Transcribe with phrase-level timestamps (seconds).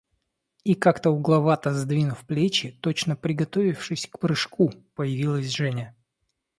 [0.63, 5.95] И, как-то угловато сдвинув плечи, точно приготовившись к прыжку, появилась Женя.